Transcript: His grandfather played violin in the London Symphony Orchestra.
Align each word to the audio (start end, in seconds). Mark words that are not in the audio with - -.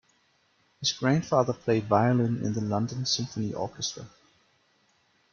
His 0.79 0.93
grandfather 0.93 1.53
played 1.53 1.83
violin 1.85 2.43
in 2.43 2.53
the 2.53 2.61
London 2.61 3.05
Symphony 3.05 3.53
Orchestra. 3.53 4.09